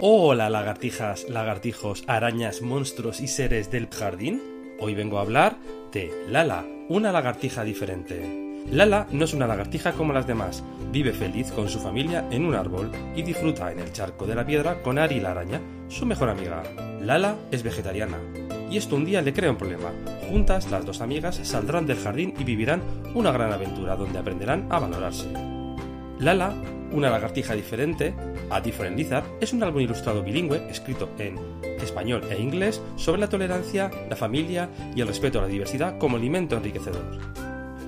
[0.00, 4.40] Hola lagartijas, lagartijos, arañas, monstruos y seres del jardín.
[4.78, 5.56] Hoy vengo a hablar
[5.92, 8.62] de Lala, una lagartija diferente.
[8.70, 10.62] Lala no es una lagartija como las demás,
[10.92, 14.46] vive feliz con su familia en un árbol y disfruta en el charco de la
[14.46, 16.62] piedra con Ari la araña, su mejor amiga.
[17.00, 18.18] Lala es vegetariana,
[18.70, 19.92] y esto un día le crea un problema.
[20.28, 22.82] Juntas, las dos amigas saldrán del jardín y vivirán
[23.16, 25.26] una gran aventura donde aprenderán a valorarse.
[26.20, 26.54] Lala,
[26.92, 28.14] una lagartija diferente,
[28.50, 31.38] A Different Lizard, es un álbum ilustrado bilingüe escrito en
[31.80, 36.16] español e inglés sobre la tolerancia, la familia y el respeto a la diversidad como
[36.16, 37.18] alimento enriquecedor.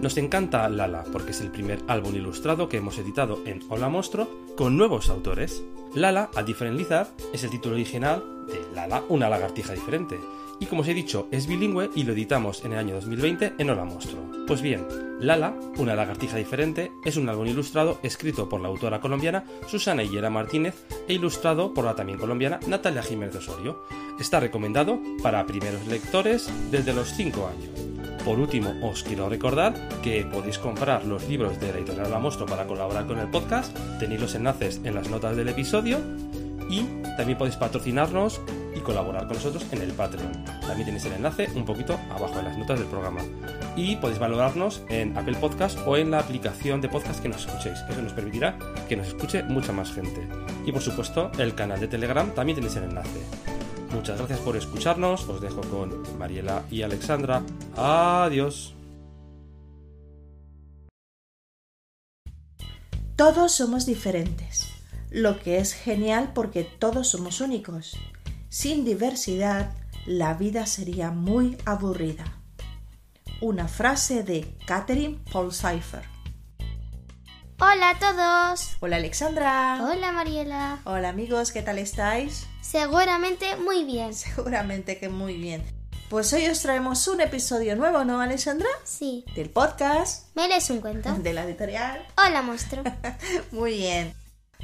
[0.01, 4.29] Nos encanta Lala porque es el primer álbum ilustrado que hemos editado en Hola Monstruo
[4.57, 5.63] con nuevos autores.
[5.95, 10.19] Lala, A Different Lizard, es el título original de Lala, una lagartija diferente.
[10.61, 13.71] Y como os he dicho, es bilingüe y lo editamos en el año 2020 en
[13.71, 14.23] Hola Monstruo.
[14.47, 14.87] Pues bien,
[15.19, 20.29] Lala, una lagartija diferente, es un álbum ilustrado escrito por la autora colombiana Susana Higuera
[20.29, 20.75] Martínez
[21.09, 23.83] e ilustrado por la también colombiana Natalia Jiménez Osorio.
[24.21, 28.23] Está recomendado para primeros lectores desde los 5 años.
[28.23, 32.47] Por último, os quiero recordar que podéis comprar los libros de la editorial La Monstruo
[32.47, 36.01] para colaborar con el podcast, tenéis los enlaces en las notas del episodio
[36.71, 38.41] y también podéis patrocinarnos
[38.75, 40.45] y colaborar con nosotros en el Patreon.
[40.61, 43.21] También tenéis el enlace un poquito abajo en las notas del programa.
[43.77, 47.81] Y podéis valorarnos en Apple Podcast o en la aplicación de podcast que nos escuchéis.
[47.89, 48.57] Eso nos permitirá
[48.89, 50.27] que nos escuche mucha más gente.
[50.65, 53.21] Y por supuesto, el canal de Telegram también tenéis el enlace.
[53.93, 55.29] Muchas gracias por escucharnos.
[55.29, 57.43] Os dejo con Mariela y Alexandra.
[57.77, 58.75] Adiós.
[63.17, 64.73] Todos somos diferentes,
[65.11, 67.97] lo que es genial porque todos somos únicos.
[68.49, 69.73] Sin diversidad,
[70.07, 72.25] la vida sería muy aburrida.
[73.41, 76.03] Una frase de Catherine Paul Cipher.
[77.59, 78.77] Hola a todos.
[78.81, 79.81] Hola Alexandra.
[79.83, 80.81] Hola Mariela.
[80.85, 82.47] Hola amigos, ¿qué tal estáis?
[82.63, 84.15] Seguramente muy bien.
[84.15, 85.63] Seguramente que muy bien.
[86.09, 88.69] Pues hoy os traemos un episodio nuevo, ¿no, Alexandra?
[88.83, 89.25] Sí.
[89.37, 91.15] Del podcast ¿Me lees un cuento?
[91.19, 92.05] de la editorial.
[92.17, 92.83] Hola monstruo.
[93.53, 94.15] Muy bien.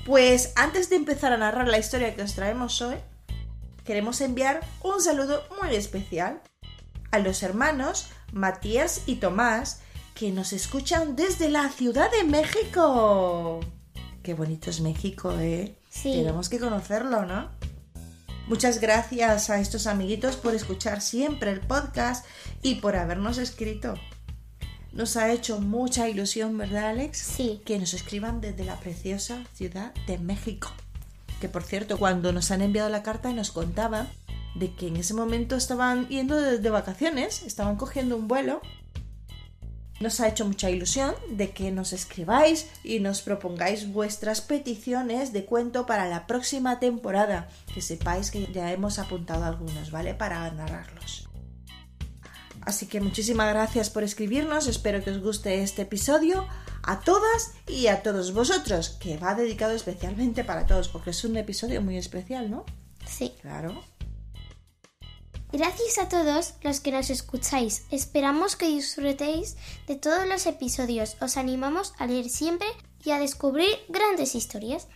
[0.04, 2.96] Pues antes de empezar a narrar la historia que os traemos hoy,
[3.84, 6.42] queremos enviar un saludo muy especial
[7.10, 9.80] a los hermanos Matías y Tomás
[10.14, 13.60] que nos escuchan desde la Ciudad de México.
[14.22, 15.78] Qué bonito es México, ¿eh?
[15.90, 16.12] Sí.
[16.12, 17.50] Tenemos que conocerlo, ¿no?
[18.48, 22.24] Muchas gracias a estos amiguitos por escuchar siempre el podcast
[22.62, 23.94] y por habernos escrito.
[24.96, 27.18] Nos ha hecho mucha ilusión, ¿verdad, Alex?
[27.18, 27.60] Sí.
[27.66, 30.72] Que nos escriban desde la preciosa Ciudad de México.
[31.38, 34.08] Que por cierto, cuando nos han enviado la carta nos contaban
[34.54, 38.62] de que en ese momento estaban yendo de, de vacaciones, estaban cogiendo un vuelo.
[40.00, 45.44] Nos ha hecho mucha ilusión de que nos escribáis y nos propongáis vuestras peticiones de
[45.44, 47.50] cuento para la próxima temporada.
[47.74, 50.14] Que sepáis que ya hemos apuntado algunos, ¿vale?
[50.14, 51.28] Para narrarlos.
[52.66, 56.48] Así que muchísimas gracias por escribirnos, espero que os guste este episodio
[56.82, 61.36] a todas y a todos vosotros, que va dedicado especialmente para todos, porque es un
[61.36, 62.64] episodio muy especial, ¿no?
[63.06, 63.32] Sí.
[63.40, 63.84] Claro.
[65.52, 67.84] Gracias a todos los que nos escucháis.
[67.92, 69.56] Esperamos que disfrutéis
[69.86, 71.16] de todos los episodios.
[71.20, 72.66] Os animamos a leer siempre
[73.04, 74.88] y a descubrir grandes historias.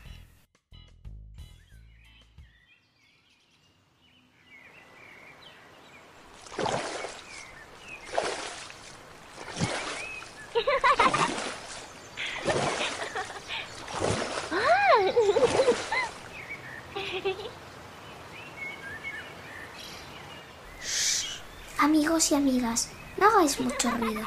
[22.30, 22.88] Amigos y amigas,
[23.18, 24.22] no hagáis mucho ruido.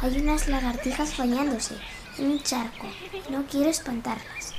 [0.00, 1.74] Hay unas lagartijas bañándose
[2.18, 2.86] en un charco.
[3.30, 4.54] No quiero espantarlas.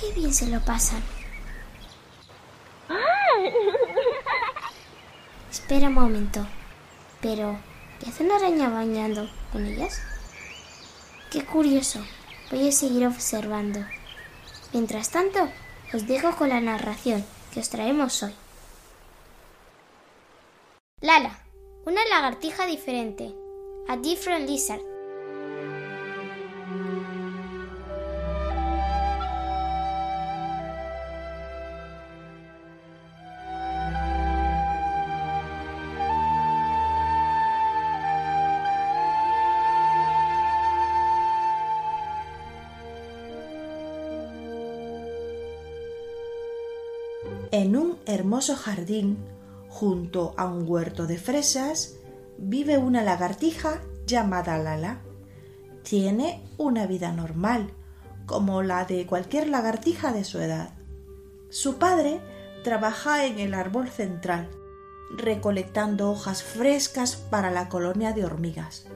[0.00, 1.02] Qué bien se lo pasan.
[5.50, 6.46] Espera un momento.
[7.20, 7.58] Pero,
[8.00, 10.00] ¿qué hace una araña bañando con ellas?
[11.30, 12.04] Qué curioso.
[12.50, 13.84] Voy a seguir observando.
[14.72, 15.48] Mientras tanto,
[15.92, 18.34] os dejo con la narración que os traemos hoy.
[21.02, 21.38] Lala,
[21.84, 23.34] una lagartija diferente.
[23.86, 24.80] a different lizard.
[47.52, 49.18] En un hermoso jardín,
[49.68, 51.96] junto a un huerto de fresas,
[52.38, 55.00] vive una lagartija llamada Lala.
[55.82, 57.70] Tiene una vida normal,
[58.26, 60.70] como la de cualquier lagartija de su edad.
[61.48, 62.20] Su padre
[62.64, 64.48] trabaja en el árbol central,
[65.16, 68.86] recolectando hojas frescas para la colonia de hormigas.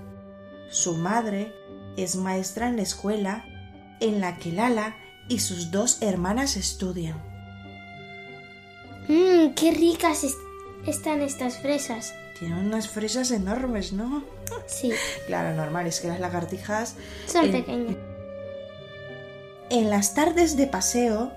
[0.70, 1.52] Su madre
[1.96, 3.44] es maestra en la escuela
[4.00, 4.96] en la que Lala
[5.28, 7.23] y sus dos hermanas estudian.
[9.08, 10.38] Mmm, qué ricas est-
[10.87, 12.15] están estas fresas.
[12.38, 14.25] Tienen unas fresas enormes, ¿no?
[14.67, 14.93] Sí,
[15.27, 16.97] Claro, normal, es que las lagartijas...
[17.27, 17.97] son en- pequeñas.
[19.71, 21.32] En las tardes de paseo,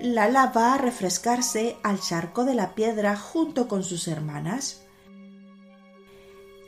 [0.00, 4.82] Lala va a refrescarse al charco de la piedra junto con sus hermanas.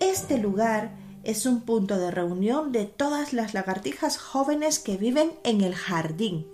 [0.01, 0.93] Este lugar
[1.25, 6.47] es un punto de reunión de todas las lagartijas jóvenes que viven en el jardín.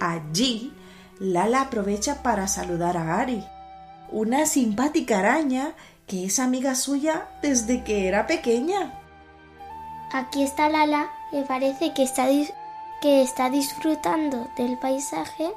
[0.00, 0.72] Allí,
[1.20, 3.44] Lala aprovecha para saludar a Ari,
[4.10, 5.74] una simpática araña
[6.06, 9.00] que es amiga suya desde que era pequeña.
[10.12, 12.26] Aquí está Lala, que parece que está,
[13.00, 15.52] que está disfrutando del paisaje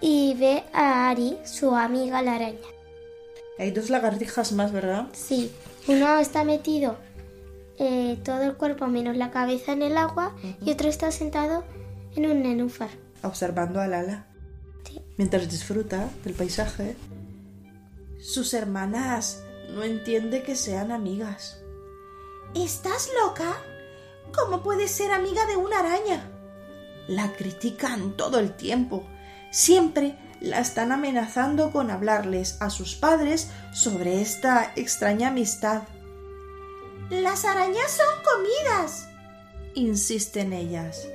[0.00, 2.58] y ve a Ari, su amiga la araña.
[3.58, 5.06] Hay dos lagartijas más, ¿verdad?
[5.12, 5.52] Sí,
[5.86, 6.96] uno está metido
[7.78, 10.34] eh, todo el cuerpo menos la cabeza en el agua
[10.64, 11.64] y otro está sentado
[12.16, 12.90] en un nenúfar.
[13.22, 14.26] observando a Lala.
[15.16, 16.96] Mientras disfruta del paisaje,
[18.20, 21.60] sus hermanas no entiende que sean amigas.
[22.54, 23.56] ¿Estás loca?
[24.32, 26.30] ¿Cómo puedes ser amiga de una araña?
[27.06, 29.06] La critican todo el tiempo.
[29.52, 35.82] Siempre la están amenazando con hablarles a sus padres sobre esta extraña amistad.
[37.10, 39.08] Las arañas son comidas,
[39.74, 41.06] insisten ellas.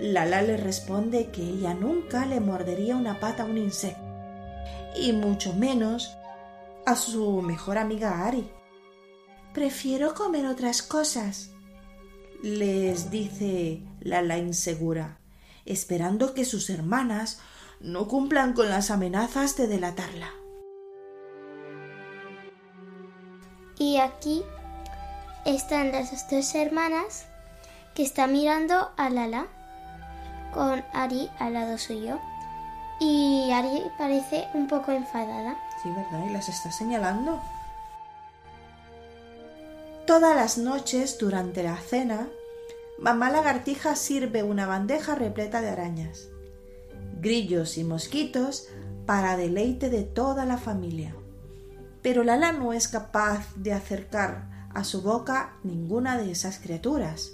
[0.00, 4.00] Lala le responde que ella nunca le mordería una pata a un insecto,
[4.96, 6.16] y mucho menos
[6.86, 8.48] a su mejor amiga Ari.
[9.52, 11.50] Prefiero comer otras cosas,
[12.42, 15.18] les dice Lala insegura,
[15.64, 17.40] esperando que sus hermanas
[17.80, 20.30] no cumplan con las amenazas de delatarla.
[23.78, 24.44] Y aquí
[25.44, 27.26] están las dos hermanas
[27.94, 29.48] que están mirando a Lala
[30.58, 32.18] con Ari al lado suyo.
[32.98, 35.56] Y Ari parece un poco enfadada.
[35.80, 36.26] Sí, ¿verdad?
[36.28, 37.40] Y las está señalando.
[40.04, 42.26] Todas las noches, durante la cena,
[42.98, 46.26] mamá lagartija sirve una bandeja repleta de arañas,
[47.20, 48.66] grillos y mosquitos
[49.06, 51.14] para deleite de toda la familia.
[52.02, 57.30] Pero Lala no es capaz de acercar a su boca ninguna de esas criaturas.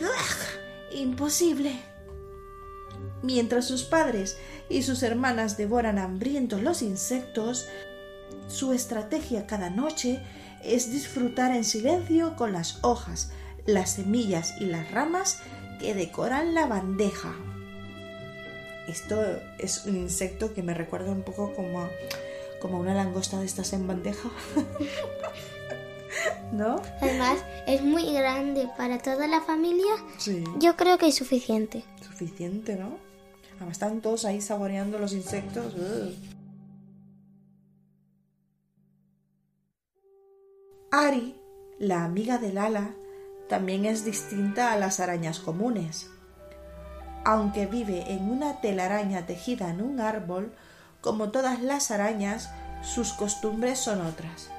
[0.00, 0.96] ¡Ugh!
[0.98, 1.95] Imposible.
[3.22, 4.36] Mientras sus padres
[4.68, 7.68] y sus hermanas devoran hambrientos los insectos,
[8.48, 10.20] su estrategia cada noche
[10.62, 13.30] es disfrutar en silencio con las hojas,
[13.66, 15.40] las semillas y las ramas
[15.80, 17.34] que decoran la bandeja.
[18.88, 19.22] Esto
[19.58, 21.88] es un insecto que me recuerda un poco como,
[22.60, 24.30] como una langosta de estas en bandeja.
[26.52, 26.80] ¿No?
[27.00, 29.92] Además, es muy grande para toda la familia.
[30.18, 30.44] Sí.
[30.58, 31.84] Yo creo que es suficiente.
[32.00, 32.98] Suficiente, ¿no?
[33.56, 35.74] Además están todos ahí saboreando los insectos.
[35.74, 36.14] Ugh.
[40.92, 41.36] Ari,
[41.78, 42.94] la amiga de Lala,
[43.48, 46.10] también es distinta a las arañas comunes.
[47.24, 50.54] Aunque vive en una telaraña tejida en un árbol,
[51.00, 52.50] como todas las arañas,
[52.82, 54.50] sus costumbres son otras.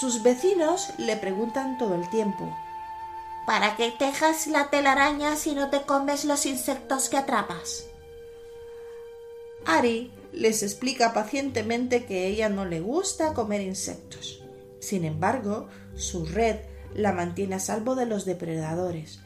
[0.00, 2.52] Sus vecinos le preguntan todo el tiempo
[3.46, 7.86] ¿Para qué tejas la telaraña si no te comes los insectos que atrapas?
[9.66, 14.44] Ari les explica pacientemente que a ella no le gusta comer insectos.
[14.78, 16.60] Sin embargo, su red
[16.94, 19.18] la mantiene a salvo de los depredadores.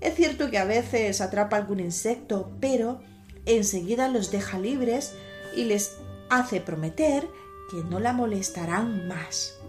[0.00, 3.00] Es cierto que a veces atrapa algún insecto, pero
[3.46, 5.14] enseguida los deja libres
[5.56, 5.96] y les
[6.30, 7.28] hace prometer
[7.70, 9.61] que no la molestarán más.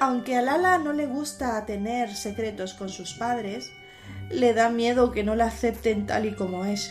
[0.00, 3.70] Aunque a Lala no le gusta tener secretos con sus padres,
[4.30, 6.90] le da miedo que no la acepten tal y como es.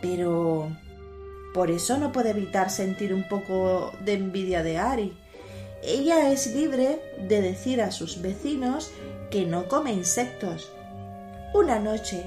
[0.00, 0.70] Pero
[1.52, 5.16] Por eso no puede evitar sentir un poco de envidia de Ari.
[5.82, 8.90] Ella es libre de decir a sus vecinos
[9.30, 10.72] que no come insectos.
[11.52, 12.24] Una noche,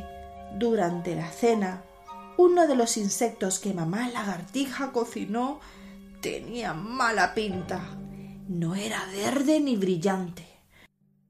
[0.60, 1.82] durante la cena,
[2.38, 5.60] uno de los insectos que mamá lagartija cocinó
[6.22, 7.82] tenía mala pinta.
[8.48, 10.46] No era verde ni brillante.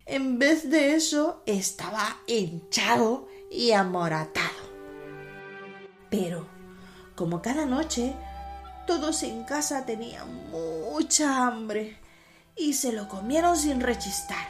[0.05, 4.49] En vez de eso, estaba hinchado y amoratado.
[6.09, 6.45] Pero,
[7.15, 8.13] como cada noche,
[8.85, 11.97] todos en casa tenían mucha hambre
[12.57, 14.47] y se lo comieron sin rechistar.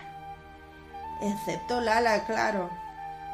[1.21, 2.71] Excepto Lala, claro.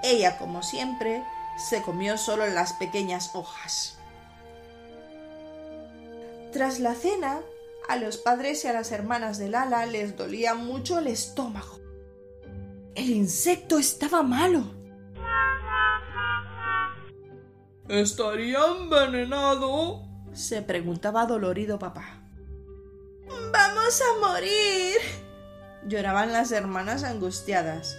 [0.03, 1.23] Ella, como siempre,
[1.57, 3.97] se comió solo las pequeñas hojas.
[6.51, 7.39] Tras la cena,
[7.91, 11.77] a los padres y a las hermanas de Lala les dolía mucho el estómago.
[12.95, 14.63] El insecto estaba malo.
[17.89, 20.07] ¿Estaría envenenado?
[20.31, 22.23] se preguntaba dolorido papá.
[23.51, 24.95] Vamos a morir.
[25.85, 27.97] lloraban las hermanas angustiadas.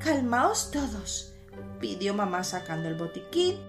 [0.00, 1.34] Calmaos todos,
[1.78, 3.60] pidió mamá sacando el botiquín,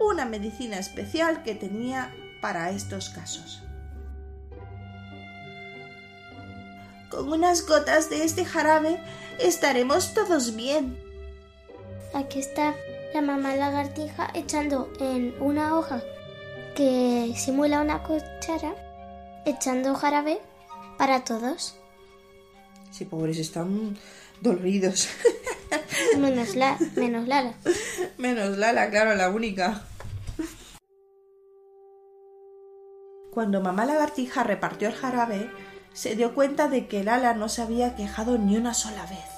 [0.00, 3.61] una medicina especial que tenía para estos casos.
[7.12, 8.98] Con unas gotas de este jarabe
[9.38, 10.98] estaremos todos bien.
[12.14, 12.74] Aquí está
[13.12, 16.02] la mamá lagartija echando en una hoja
[16.74, 18.74] que simula una cuchara,
[19.44, 20.40] echando jarabe
[20.96, 21.76] para todos.
[22.90, 23.98] Sí, pobres, están
[24.40, 25.10] doloridos.
[26.18, 27.52] Menos, la, menos Lala.
[28.16, 29.82] Menos Lala, claro, la única.
[33.30, 35.50] Cuando mamá lagartija repartió el jarabe,
[35.92, 39.28] se dio cuenta de que Lala no se había quejado ni una sola vez.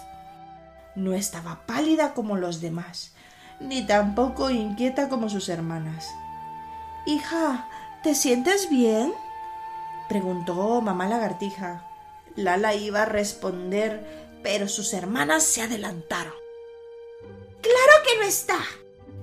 [0.94, 3.12] No estaba pálida como los demás,
[3.60, 6.08] ni tampoco inquieta como sus hermanas.
[7.06, 7.68] Hija,
[8.02, 9.12] ¿te sientes bien?
[10.08, 11.88] preguntó mamá lagartija.
[12.36, 16.34] Lala iba a responder, pero sus hermanas se adelantaron.
[17.60, 18.58] ¡Claro que no está!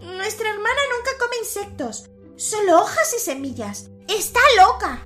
[0.01, 3.89] Nuestra hermana nunca come insectos, solo hojas y semillas.
[4.07, 5.05] ¡Está loca!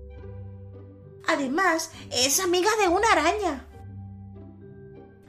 [1.27, 3.65] Además, es amiga de una araña.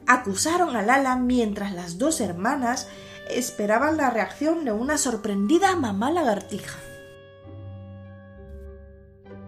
[0.06, 2.88] Acusaron a Lala mientras las dos hermanas
[3.28, 6.78] esperaban la reacción de una sorprendida mamá lagartija.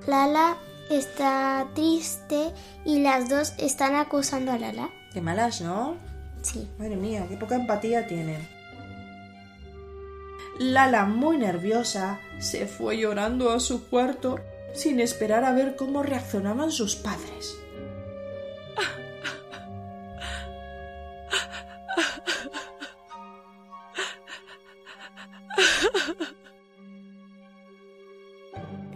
[0.06, 0.56] Lala
[0.90, 2.52] está triste
[2.84, 4.90] y las dos están acusando a Lala.
[5.12, 5.96] Qué malas, ¿no?
[6.42, 6.68] Sí.
[6.78, 8.48] Madre mía, qué poca empatía tienen.
[10.58, 14.40] Lala, muy nerviosa, se fue llorando a su cuarto
[14.78, 17.58] sin esperar a ver cómo reaccionaban sus padres.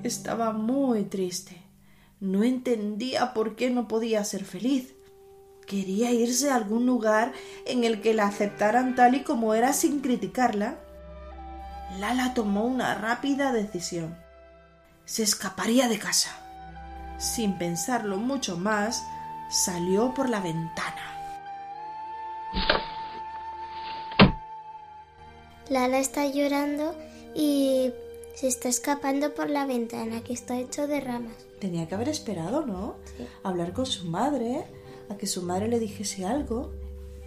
[0.05, 1.63] Estaba muy triste.
[2.21, 4.95] No entendía por qué no podía ser feliz.
[5.67, 7.33] Quería irse a algún lugar
[7.67, 10.79] en el que la aceptaran tal y como era sin criticarla.
[11.99, 14.22] Lala tomó una rápida decisión.
[15.05, 16.31] Se escaparía de casa.
[17.19, 19.03] Sin pensarlo mucho más,
[19.51, 21.13] salió por la ventana.
[25.69, 26.95] Lala está llorando
[27.35, 27.93] y
[28.35, 31.35] se está escapando por la ventana que está hecho de ramas.
[31.61, 32.97] Tenía que haber esperado, ¿no?
[33.17, 33.27] Sí.
[33.43, 34.65] Hablar con su madre,
[35.09, 36.73] a que su madre le dijese algo.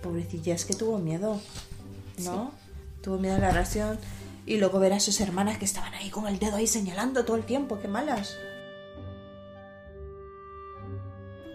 [0.04, 1.40] Pobrecilla, es que tuvo miedo,
[2.18, 2.52] ¿no?
[3.02, 3.98] Tuvo miedo a la reacción.
[4.46, 7.36] Y luego ver a sus hermanas que estaban ahí con el dedo ahí señalando todo
[7.38, 8.38] el tiempo, qué malas.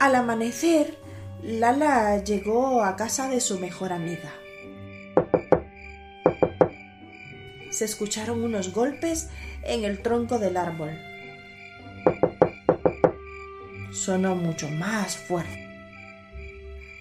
[0.01, 0.99] Al amanecer,
[1.43, 4.33] Lala llegó a casa de su mejor amiga.
[7.71, 9.29] Se escucharon unos golpes
[9.63, 10.99] en el tronco del árbol.
[13.93, 15.69] Sonó mucho más fuerte.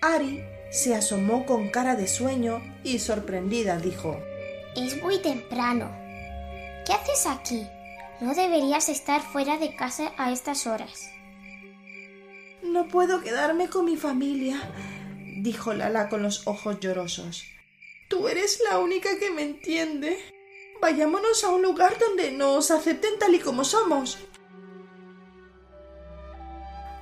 [0.01, 4.19] Ari se asomó con cara de sueño y sorprendida dijo
[4.81, 5.91] Es muy temprano.
[6.85, 7.67] ¿Qué haces aquí?
[8.21, 11.11] No deberías estar fuera de casa a estas horas.
[12.63, 14.71] No puedo quedarme con mi familia,
[15.41, 17.43] dijo Lala con los ojos llorosos.
[18.07, 20.17] Tú eres la única que me entiende.
[20.81, 24.17] Vayámonos a un lugar donde nos acepten tal y como somos.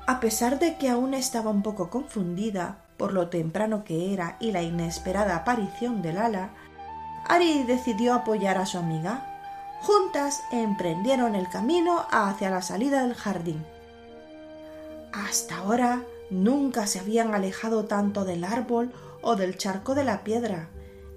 [0.07, 4.51] A pesar de que aún estaba un poco confundida por lo temprano que era y
[4.51, 6.55] la inesperada aparición de Lala,
[7.27, 9.34] Ari decidió apoyar a su amiga.
[9.81, 13.65] Juntas emprendieron el camino hacia la salida del jardín.
[15.13, 18.91] Hasta ahora nunca se habían alejado tanto del árbol
[19.22, 20.69] o del charco de la piedra,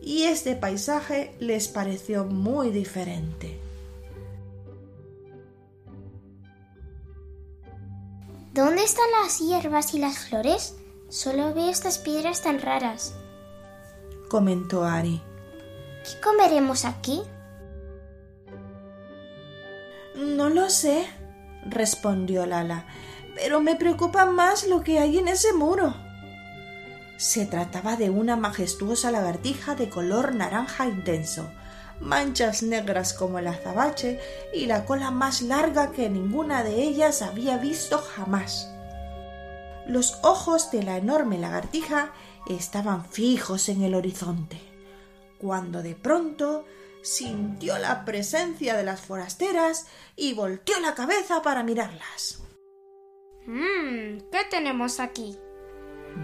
[0.03, 3.61] y este paisaje les pareció muy diferente.
[8.53, 10.75] ¿Dónde están las hierbas y las flores?
[11.09, 13.15] Solo veo estas piedras tan raras,
[14.29, 15.21] comentó Ari.
[16.05, 17.23] ¿Qué comeremos aquí?
[20.15, 21.07] No lo sé,
[21.67, 22.87] respondió Lala,
[23.35, 25.95] pero me preocupa más lo que hay en ese muro.
[27.17, 31.51] Se trataba de una majestuosa lagartija de color naranja intenso,
[32.01, 34.19] manchas negras como el azabache
[34.55, 38.71] y la cola más larga que ninguna de ellas había visto jamás.
[39.87, 42.13] Los ojos de la enorme lagartija
[42.49, 44.70] estaban fijos en el horizonte,
[45.41, 46.65] cuando de pronto
[47.03, 52.43] sintió la presencia de las forasteras y volteó la cabeza para mirarlas.
[53.47, 55.39] Mmm, ¿qué tenemos aquí?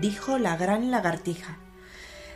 [0.00, 1.58] dijo la gran lagartija.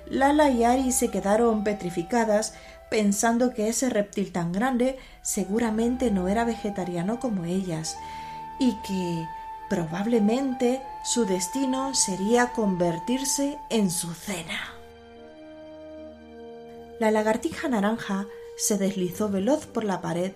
[0.06, 2.54] Lala y Ari se quedaron petrificadas
[2.90, 7.96] pensando que ese reptil tan grande seguramente no era vegetariano como ellas
[8.58, 9.26] y que
[9.68, 14.79] probablemente su destino sería convertirse en su cena.
[17.00, 18.26] La lagartija naranja
[18.58, 20.32] se deslizó veloz por la pared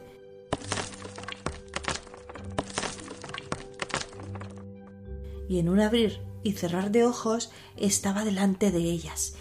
[5.46, 9.34] y en un abrir y cerrar de ojos estaba delante de ellas,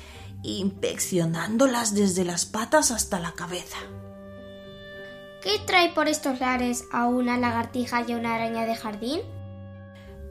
[0.44, 3.78] inspeccionándolas desde las patas hasta la cabeza.
[5.42, 9.22] ¿Qué trae por estos lares a una lagartija y a una araña de jardín?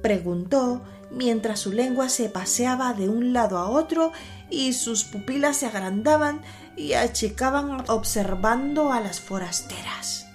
[0.02, 4.12] preguntó mientras su lengua se paseaba de un lado a otro
[4.50, 6.42] y sus pupilas se agrandaban
[6.76, 10.26] y achicaban observando a las forasteras.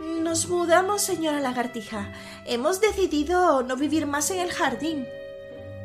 [0.00, 2.12] Nos mudamos, señora lagartija.
[2.46, 5.06] Hemos decidido no vivir más en el jardín.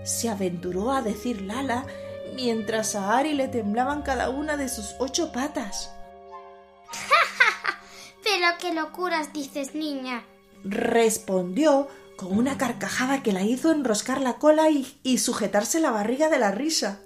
[0.03, 1.85] Se aventuró a decir Lala
[2.35, 5.91] mientras a Ari le temblaban cada una de sus ocho patas.
[8.23, 10.25] Pero qué locuras dices, niña.
[10.63, 16.29] Respondió con una carcajada que la hizo enroscar la cola y, y sujetarse la barriga
[16.29, 17.02] de la risa.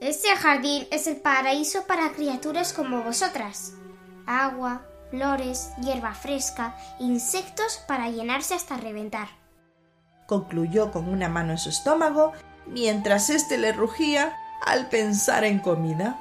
[0.00, 3.74] Ese jardín es el paraíso para criaturas como vosotras.
[4.26, 9.28] Agua, flores, hierba fresca, insectos para llenarse hasta reventar.
[10.26, 12.32] Concluyó con una mano en su estómago
[12.66, 14.34] mientras éste le rugía
[14.64, 16.18] al pensar en comida.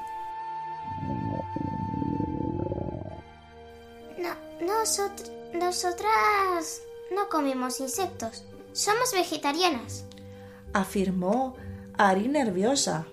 [4.17, 6.81] No, nosotr- nosotras
[7.15, 8.43] no comemos insectos.
[8.73, 10.03] Somos vegetarianas.
[10.73, 11.55] Afirmó
[11.97, 13.05] Ari nerviosa.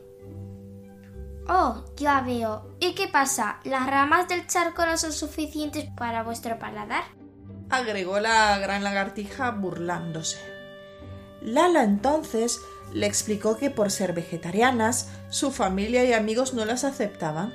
[1.48, 2.76] Oh, ya veo.
[2.80, 3.60] ¿Y qué pasa?
[3.64, 7.04] ¿Las ramas del charco no son suficientes para vuestro paladar?
[7.70, 10.38] agregó la gran lagartija burlándose.
[11.42, 12.60] Lala entonces
[12.92, 17.52] le explicó que por ser vegetarianas, su familia y amigos no las aceptaban.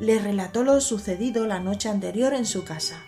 [0.00, 3.02] Le relató lo sucedido la noche anterior en su casa,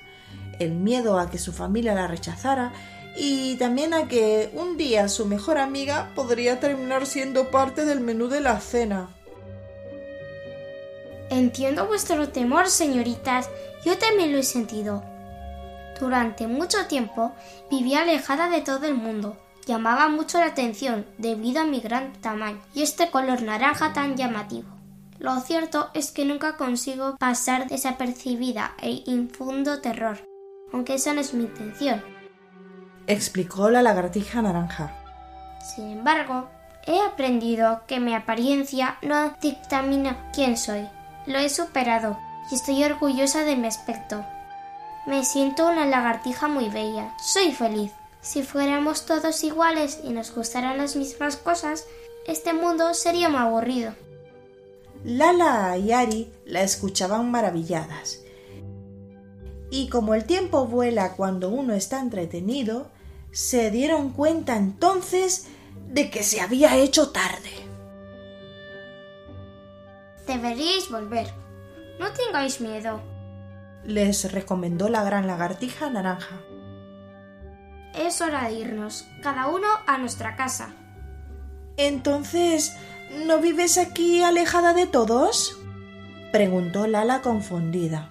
[0.59, 2.73] el miedo a que su familia la rechazara
[3.17, 8.29] y también a que un día su mejor amiga podría terminar siendo parte del menú
[8.29, 9.16] de la cena.
[11.31, 13.51] Entiendo vuestro temor, señoritas.
[13.85, 15.03] Yo también lo he sentido.
[15.99, 17.33] Durante mucho tiempo
[17.71, 19.37] viví alejada de todo el mundo.
[19.67, 24.69] Llamaba mucho la atención debido a mi gran tamaño y este color naranja tan llamativo.
[25.19, 30.19] Lo cierto es que nunca consigo pasar desapercibida e infundo terror,
[30.73, 32.03] aunque esa no es mi intención.
[33.09, 34.93] explicó la lagartija naranja.
[35.75, 36.49] Sin embargo,
[36.87, 40.89] he aprendido que mi apariencia no dictamina quién soy.
[41.27, 42.19] Lo he superado
[42.51, 44.25] y estoy orgullosa de mi aspecto.
[45.07, 47.15] Me siento una lagartija muy bella.
[47.23, 47.93] Soy feliz.
[48.21, 51.87] Si fuéramos todos iguales y nos gustaran las mismas cosas,
[52.27, 53.95] este mundo sería muy aburrido.
[55.05, 58.21] Lala y Ari la escuchaban maravilladas.
[59.71, 62.91] Y como el tiempo vuela cuando uno está entretenido,
[63.31, 65.47] se dieron cuenta entonces
[65.89, 67.66] de que se había hecho tarde.
[70.27, 71.29] Deberíais volver.
[72.01, 73.01] No tengáis miedo.
[73.85, 76.41] Les recomendó la gran lagartija naranja.
[77.95, 80.75] Es hora de irnos, cada uno a nuestra casa.
[81.77, 82.77] Entonces,
[83.25, 85.57] ¿no vives aquí alejada de todos?
[86.33, 88.11] preguntó Lala confundida.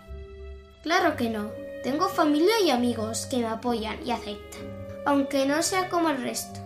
[0.82, 1.52] Claro que no.
[1.84, 4.62] Tengo familia y amigos que me apoyan y aceptan,
[5.06, 6.60] aunque no sea como el resto.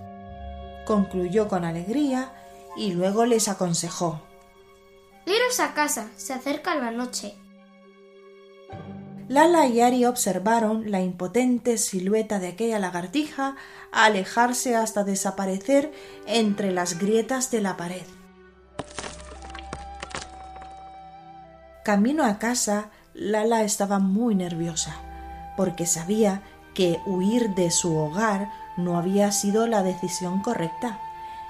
[0.85, 2.31] Concluyó con alegría
[2.77, 4.21] y luego les aconsejó.
[5.29, 7.35] Iros a casa, se acerca la noche.
[9.27, 13.55] Lala y Ari observaron la impotente silueta de aquella lagartija
[13.91, 15.93] alejarse hasta desaparecer
[16.25, 18.01] entre las grietas de la pared.
[21.85, 24.95] Camino a casa, Lala estaba muy nerviosa,
[25.55, 26.41] porque sabía
[26.73, 30.99] que huir de su hogar no había sido la decisión correcta.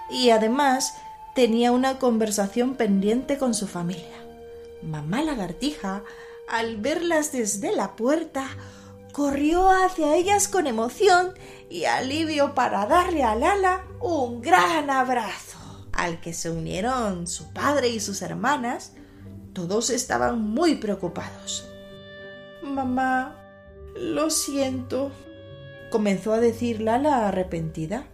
[0.10, 0.96] Y además
[1.40, 4.26] tenía una conversación pendiente con su familia.
[4.82, 6.04] Mamá lagartija,
[6.50, 8.46] al verlas desde la puerta,
[9.14, 11.32] corrió hacia ellas con emoción
[11.70, 15.60] y alivio para darle a Lala un gran abrazo,
[15.94, 18.92] al que se unieron su padre y sus hermanas.
[19.54, 21.70] Todos estaban muy preocupados.
[22.62, 23.38] Mamá,
[23.96, 25.10] lo siento,
[25.90, 28.08] comenzó a decir Lala arrepentida.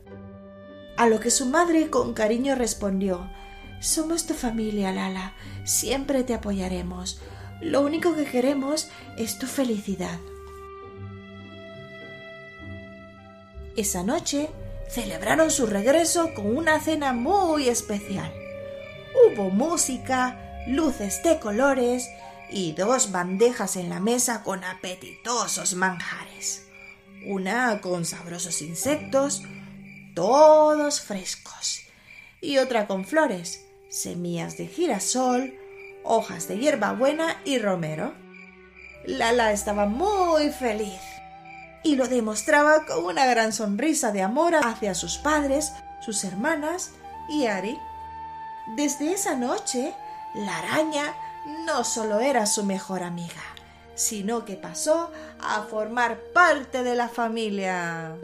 [0.97, 3.29] A lo que su madre con cariño respondió
[3.81, 5.33] Somos tu familia, Lala.
[5.65, 7.19] Siempre te apoyaremos.
[7.61, 10.19] Lo único que queremos es tu felicidad.
[13.75, 14.49] Esa noche
[14.89, 18.31] celebraron su regreso con una cena muy especial.
[19.25, 22.09] Hubo música, luces de colores
[22.49, 26.67] y dos bandejas en la mesa con apetitosos manjares.
[27.27, 29.41] Una con sabrosos insectos,
[30.15, 31.81] todos frescos,
[32.41, 35.53] y otra con flores, semillas de girasol,
[36.03, 38.13] hojas de hierbabuena y romero.
[39.05, 41.01] Lala estaba muy feliz
[41.83, 46.91] y lo demostraba con una gran sonrisa de amor hacia sus padres, sus hermanas
[47.29, 47.77] y Ari.
[48.75, 49.93] Desde esa noche,
[50.33, 51.13] la araña
[51.65, 53.43] no solo era su mejor amiga,
[53.93, 58.15] sino que pasó a formar parte de la familia.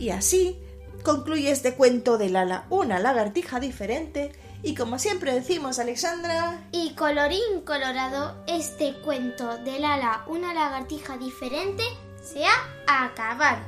[0.00, 0.58] Y así
[1.04, 4.32] concluye este cuento de Lala, una lagartija diferente.
[4.62, 6.66] Y como siempre decimos, Alexandra.
[6.72, 11.82] Y colorín colorado, este cuento de Lala, una lagartija diferente,
[12.22, 13.60] se ha acabado.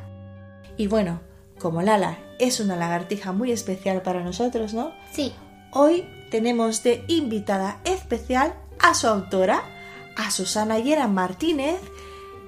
[0.79, 1.21] Y bueno,
[1.59, 4.95] como Lala es una lagartija muy especial para nosotros, ¿no?
[5.13, 5.35] Sí.
[5.71, 9.63] Hoy tenemos de invitada especial a su autora,
[10.17, 11.79] a Susana Yera Martínez,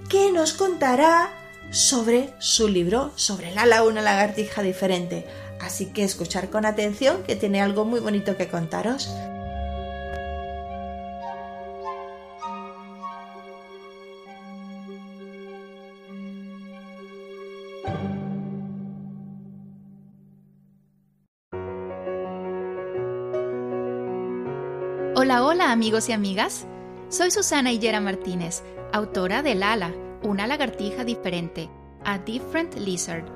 [0.09, 5.27] que nos contará sobre su libro, sobre Lala, una lagartija diferente.
[5.61, 9.09] Así que escuchar con atención que tiene algo muy bonito que contaros.
[25.17, 26.67] Hola, hola amigos y amigas.
[27.09, 31.69] Soy Susana Higuera Martínez, autora de Lala, una lagartija diferente,
[32.03, 33.27] A Different Lizard.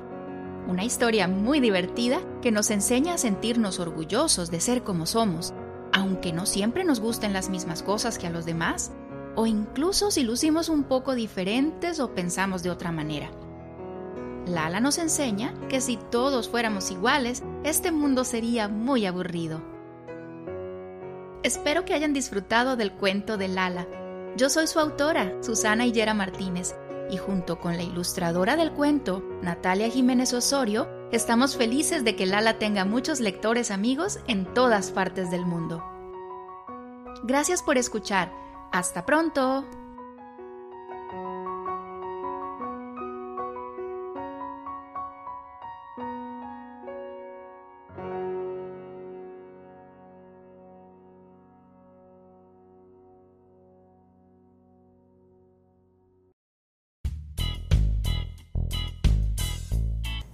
[0.67, 5.53] Una historia muy divertida que nos enseña a sentirnos orgullosos de ser como somos,
[5.93, 8.91] aunque no siempre nos gusten las mismas cosas que a los demás,
[9.35, 13.29] o incluso si lucimos un poco diferentes o pensamos de otra manera.
[14.47, 19.61] Lala nos enseña que si todos fuéramos iguales, este mundo sería muy aburrido.
[21.43, 23.87] Espero que hayan disfrutado del cuento de Lala
[24.35, 26.75] yo soy su autora, Susana Higuera Martínez,
[27.09, 32.59] y junto con la ilustradora del cuento, Natalia Jiménez Osorio, estamos felices de que Lala
[32.59, 35.83] tenga muchos lectores amigos en todas partes del mundo.
[37.23, 38.31] Gracias por escuchar.
[38.71, 39.65] Hasta pronto.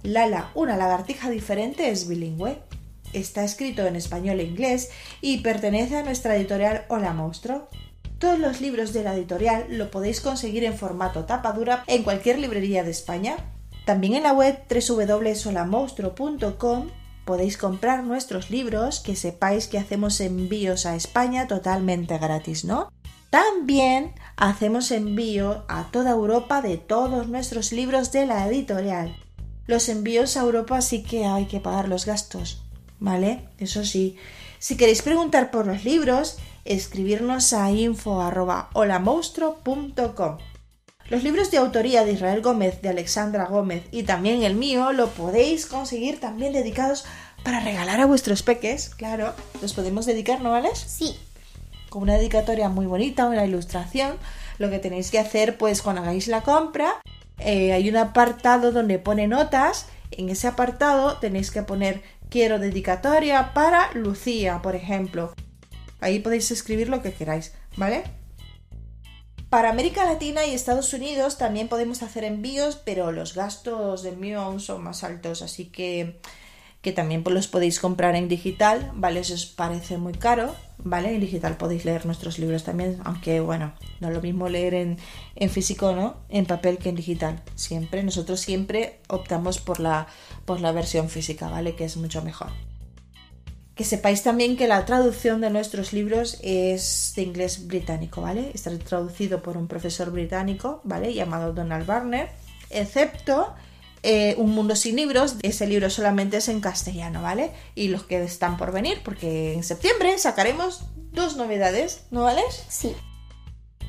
[0.06, 2.60] Lala, una lagartija diferente, es bilingüe.
[3.12, 4.90] Está escrito en español e inglés
[5.20, 7.66] y pertenece a nuestra editorial Hola Monstruo.
[8.20, 12.84] Todos los libros de la editorial lo podéis conseguir en formato tapadura en cualquier librería
[12.84, 13.34] de España.
[13.84, 16.90] También en la web www.holamonstruo.com
[17.24, 22.92] podéis comprar nuestros libros, que sepáis que hacemos envíos a España totalmente gratis, ¿no?
[23.30, 29.16] También hacemos envío a toda Europa de todos nuestros libros de la editorial.
[29.66, 32.62] Los envíos a Europa sí que hay que pagar los gastos,
[33.00, 33.48] ¿vale?
[33.58, 34.16] Eso sí.
[34.58, 40.38] Si queréis preguntar por los libros, escribirnos a info.holamonstro.com.
[41.08, 45.10] Los libros de autoría de Israel Gómez, de Alexandra Gómez y también el mío lo
[45.10, 47.04] podéis conseguir también dedicados
[47.44, 49.32] para regalar a vuestros peques, claro.
[49.62, 50.60] Los podemos dedicar, ¿no?
[50.74, 51.16] Sí.
[51.90, 54.16] Con una dedicatoria muy bonita, una ilustración.
[54.58, 57.00] Lo que tenéis que hacer, pues, cuando hagáis la compra,
[57.38, 59.86] eh, hay un apartado donde pone notas.
[60.10, 65.34] En ese apartado tenéis que poner quiero dedicatoria para Lucía, por ejemplo.
[66.00, 68.04] Ahí podéis escribir lo que queráis, ¿vale?
[69.50, 74.40] Para América Latina y Estados Unidos también podemos hacer envíos, pero los gastos del mío
[74.40, 76.20] aún son más altos, así que
[76.80, 79.24] que también pues, los podéis comprar en digital, ¿vale?
[79.24, 81.14] Si os parece muy caro, ¿vale?
[81.14, 84.98] En digital podéis leer nuestros libros también, aunque bueno, no es lo mismo leer en,
[85.34, 86.16] en físico, ¿no?
[86.28, 87.42] En papel que en digital.
[87.54, 90.06] Siempre, nosotros siempre optamos por la,
[90.44, 91.74] por la versión física, ¿vale?
[91.74, 92.50] Que es mucho mejor.
[93.74, 98.50] Que sepáis también que la traducción de nuestros libros es de inglés británico, ¿vale?
[98.54, 101.12] Está traducido por un profesor británico, ¿vale?
[101.12, 102.30] Llamado Donald Barner,
[102.70, 103.54] excepto
[104.02, 107.52] eh, Un Mundo Sin Libros, ese libro solamente es en castellano, ¿vale?
[107.74, 110.82] Y los que están por venir, porque en septiembre sacaremos
[111.12, 112.42] dos novedades, ¿no vale?
[112.68, 112.94] Sí.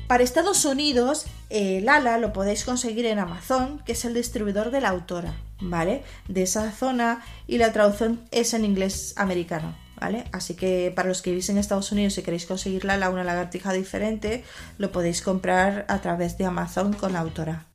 [0.08, 4.80] Para Estados Unidos, eh, Lala lo podéis conseguir en Amazon, que es el distribuidor de
[4.80, 6.02] la autora, ¿vale?
[6.28, 10.24] De esa zona y la traducción es en inglés americano, ¿vale?
[10.32, 13.74] Así que para los que vivís en Estados Unidos y queréis conseguir Lala, una lagartija
[13.74, 14.44] diferente,
[14.78, 17.66] lo podéis comprar a través de Amazon con la autora.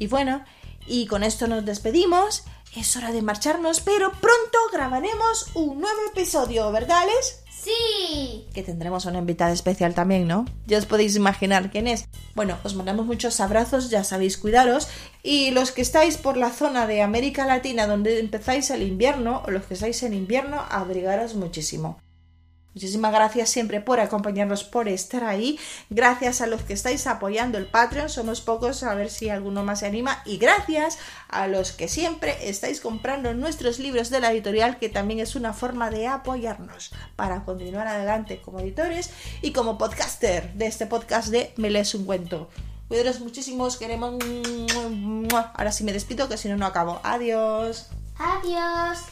[0.00, 0.44] Y bueno,
[0.86, 2.44] y con esto nos despedimos.
[2.76, 7.42] Es hora de marcharnos, pero pronto grabaremos un nuevo episodio, ¿verdad, Alex?
[7.62, 8.46] Sí.
[8.54, 10.46] Que tendremos una invitada especial también, ¿no?
[10.66, 12.06] Ya os podéis imaginar quién es.
[12.34, 14.88] Bueno, os mandamos muchos abrazos, ya sabéis, cuidaros.
[15.22, 19.50] Y los que estáis por la zona de América Latina donde empezáis el invierno, o
[19.52, 22.00] los que estáis en invierno, abrigaros muchísimo.
[22.74, 25.58] Muchísimas gracias siempre por acompañarnos, por estar ahí.
[25.90, 28.08] Gracias a los que estáis apoyando el Patreon.
[28.08, 30.22] Somos pocos, a ver si alguno más se anima.
[30.24, 35.20] Y gracias a los que siempre estáis comprando nuestros libros de la editorial, que también
[35.20, 39.10] es una forma de apoyarnos para continuar adelante como editores
[39.42, 42.48] y como podcaster de este podcast de Me lees un cuento.
[42.88, 44.16] Cuidaros muchísimos, queremos...
[45.54, 47.00] Ahora sí me despido, que si no, no acabo.
[47.02, 47.88] Adiós.
[48.18, 49.11] Adiós.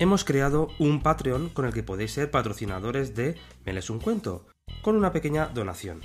[0.00, 4.46] Hemos creado un Patreon con el que podéis ser patrocinadores de Me lees un cuento,
[4.80, 6.02] con una pequeña donación.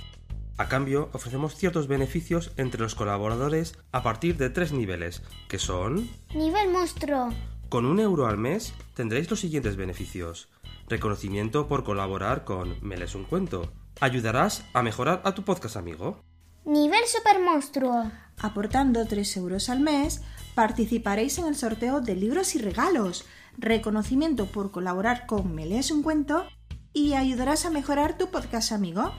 [0.58, 6.10] A cambio, ofrecemos ciertos beneficios entre los colaboradores a partir de tres niveles, que son...
[6.34, 7.32] Nivel monstruo.
[7.68, 10.48] Con un euro al mes tendréis los siguientes beneficios.
[10.88, 13.72] Reconocimiento por colaborar con Me lees un cuento.
[14.00, 16.20] Ayudarás a mejorar a tu podcast amigo.
[16.64, 18.10] Nivel super monstruo.
[18.38, 20.22] Aportando 3 euros al mes,
[20.56, 23.24] participaréis en el sorteo de libros y regalos,
[23.58, 26.46] reconocimiento por colaborar con Me lees un cuento
[26.92, 29.12] y ayudarás a mejorar tu podcast amigo.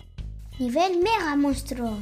[0.59, 1.97] Nivel mega monstruo.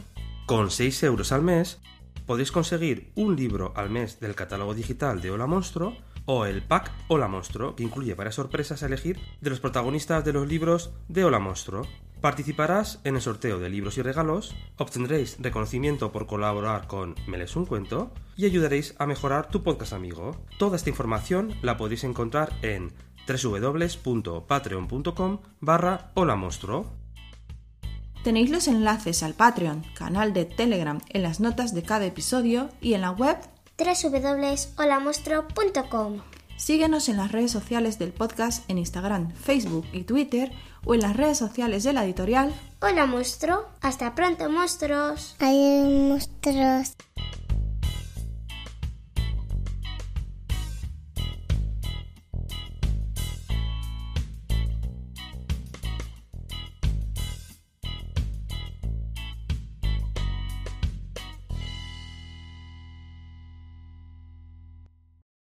[0.45, 1.79] Con 6 euros al mes
[2.25, 6.91] podéis conseguir un libro al mes del catálogo digital de Hola Monstruo o el pack
[7.07, 11.25] Hola Monstruo, que incluye varias sorpresas a elegir de los protagonistas de los libros de
[11.25, 11.87] Hola Monstruo.
[12.23, 17.57] Participarás en el sorteo de libros y regalos, obtendréis reconocimiento por colaborar con Me lees
[17.57, 20.37] un cuento y ayudaréis a mejorar tu podcast amigo.
[20.57, 22.93] Toda esta información la podéis encontrar en
[23.27, 26.93] www.patreon.com barra Hola Monstruo.
[28.23, 32.93] Tenéis los enlaces al Patreon, canal de Telegram en las notas de cada episodio y
[32.93, 33.35] en la web
[33.77, 36.21] www.holamonstruo.com.
[36.63, 40.49] Síguenos en las redes sociales del podcast en Instagram, Facebook y Twitter
[40.85, 42.53] o en las redes sociales de la editorial.
[42.81, 43.65] Hola monstruo.
[43.81, 45.35] Hasta pronto monstruos.
[45.39, 46.95] Hay monstruos.